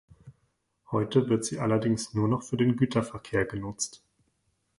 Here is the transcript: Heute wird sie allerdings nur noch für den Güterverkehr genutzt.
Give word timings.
Heute 0.89 1.29
wird 1.29 1.45
sie 1.45 1.59
allerdings 1.59 2.15
nur 2.15 2.27
noch 2.27 2.41
für 2.41 2.57
den 2.57 2.75
Güterverkehr 2.75 3.45
genutzt. 3.45 4.01